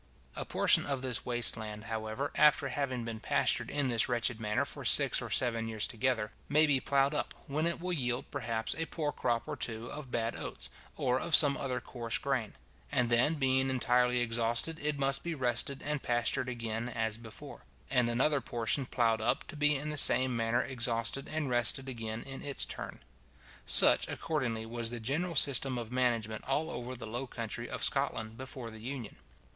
A 0.35 0.45
portion 0.45 0.83
of 0.87 1.03
this 1.03 1.27
waste 1.27 1.55
land, 1.55 1.83
however, 1.83 2.31
after 2.33 2.69
having 2.69 3.05
been 3.05 3.19
pastured 3.19 3.69
in 3.69 3.87
this 3.87 4.09
wretched 4.09 4.41
manner 4.41 4.65
for 4.65 4.83
six 4.83 5.21
or 5.21 5.29
seven 5.29 5.67
years 5.67 5.85
together, 5.85 6.31
may 6.49 6.65
be 6.65 6.79
ploughed 6.79 7.13
up, 7.13 7.35
when 7.45 7.67
it 7.67 7.79
will 7.79 7.93
yield, 7.93 8.31
perhaps, 8.31 8.73
a 8.79 8.87
poor 8.87 9.11
crop 9.11 9.47
or 9.47 9.55
two 9.55 9.91
of 9.91 10.09
bad 10.09 10.35
oats, 10.35 10.71
or 10.97 11.19
of 11.19 11.35
some 11.35 11.55
other 11.55 11.79
coarse 11.79 12.17
grain; 12.17 12.53
and 12.91 13.11
then, 13.11 13.35
being 13.35 13.69
entirely 13.69 14.21
exhausted, 14.21 14.79
it 14.79 14.97
must 14.97 15.23
be 15.23 15.35
rested 15.35 15.83
and 15.83 16.01
pastured 16.01 16.49
again 16.49 16.89
as 16.89 17.19
before, 17.19 17.63
and 17.87 18.09
another 18.09 18.41
portion 18.41 18.87
ploughed 18.87 19.21
up, 19.21 19.45
to 19.47 19.55
be 19.55 19.75
in 19.75 19.91
the 19.91 19.97
same 19.97 20.35
manner 20.35 20.63
exhausted 20.63 21.27
and 21.27 21.51
rested 21.51 21.87
again 21.87 22.23
in 22.23 22.41
its 22.41 22.65
turn. 22.65 23.01
Such, 23.67 24.07
accordingly, 24.07 24.65
was 24.65 24.89
the 24.89 24.99
general 24.99 25.35
system 25.35 25.77
of 25.77 25.91
management 25.91 26.43
all 26.45 26.71
over 26.71 26.95
the 26.95 27.05
low 27.05 27.27
country 27.27 27.69
of 27.69 27.83
Scotland 27.83 28.35
before 28.35 28.71
the 28.71 28.79
Union. 28.81 29.17